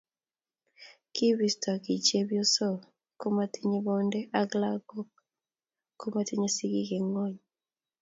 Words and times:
kibisto 1.13 1.71
kii 1.83 2.03
chepyosok 2.07 2.79
ko 3.19 3.25
matinyeii 3.35 3.85
boonde 3.85 4.19
ak 4.41 4.49
lagok 4.61 5.09
ko 5.99 6.05
matinyei 6.13 6.53
sigik 6.55 6.89
eng' 6.97 7.09
ng'ony 7.13 7.37